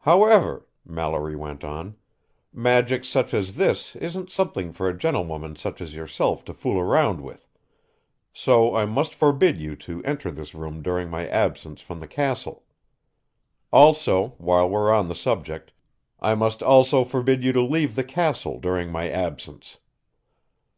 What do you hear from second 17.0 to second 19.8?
forbid you to leave the castle during my absence.